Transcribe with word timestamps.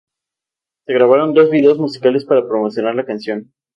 Se 0.87 0.93
grabaron 0.95 1.35
dos 1.35 1.51
videos 1.51 1.77
musicales 1.77 2.25
para 2.25 2.47
promocionar 2.47 2.95
la 2.95 3.05
canción. 3.05 3.53